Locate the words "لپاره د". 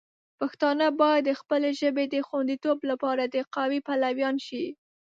2.91-3.35